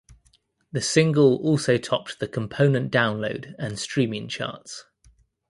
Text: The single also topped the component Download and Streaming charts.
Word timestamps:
The 0.71 0.81
single 0.81 1.35
also 1.35 1.77
topped 1.77 2.19
the 2.19 2.27
component 2.27 2.91
Download 2.91 3.53
and 3.59 3.77
Streaming 3.77 4.27
charts. 4.29 4.85